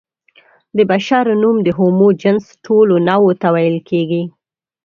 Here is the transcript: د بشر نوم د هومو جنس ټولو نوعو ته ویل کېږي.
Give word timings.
د 0.77 0.79
بشر 0.91 1.25
نوم 1.41 1.57
د 1.63 1.67
هومو 1.77 2.07
جنس 2.21 2.45
ټولو 2.65 2.93
نوعو 3.07 3.31
ته 3.41 3.47
ویل 3.55 3.77
کېږي. 3.89 4.23